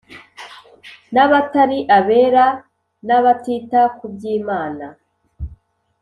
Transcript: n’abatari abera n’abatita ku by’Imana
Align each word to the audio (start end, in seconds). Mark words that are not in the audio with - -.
n’abatari 1.13 1.79
abera 1.97 2.45
n’abatita 3.07 3.81
ku 3.97 4.05
by’Imana 4.13 4.85